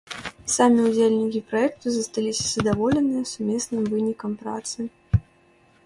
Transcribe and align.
Самі 0.53 0.79
ўдзельнікі 0.85 1.41
праекту 1.51 1.85
засталіся 1.97 2.45
задаволеныя 2.47 3.23
сумесным 3.33 3.81
вынікам 3.93 4.31
працы. 4.45 4.79